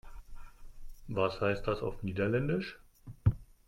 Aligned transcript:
Was 1.09 1.39
heißt 1.41 1.67
das 1.67 1.81
auf 1.83 2.01
Niederländisch? 2.01 2.79